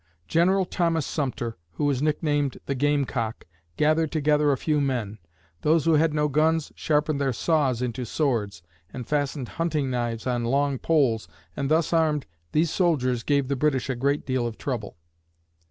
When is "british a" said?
13.55-13.95